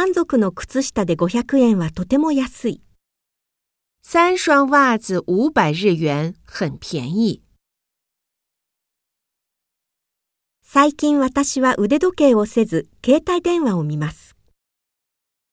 [0.00, 2.80] 3足の靴下で500円はとても安い。
[4.00, 7.42] 三双袜子五百日元，很便宜。
[10.62, 14.36] 最近私は腕時計をせず、携帯電話を見ます。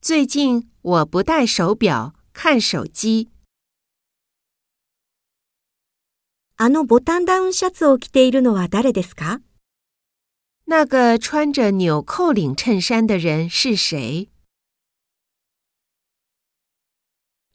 [0.00, 3.28] 最近我不戴手表，看手机。
[6.56, 9.40] あのボタンダウンシャツを着ているのは誰ですか？
[10.66, 14.31] 那个穿着纽扣领衬衫的人是谁？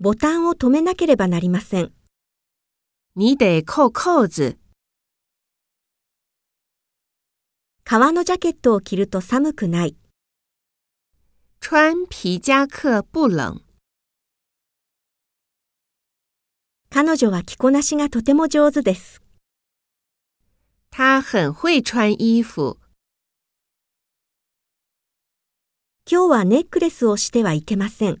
[0.00, 1.92] ボタンを止めなければなりません。
[3.14, 4.58] 你得扣扣子。
[7.84, 9.96] 革のジャケットを着ると寒くない。
[11.60, 13.62] 穿皮夹克不冷。
[16.90, 19.22] 彼女は着こなしがとても上手です。
[20.90, 22.78] 她很会穿衣服。
[26.10, 28.20] 今日はネックレスをしてはいけません。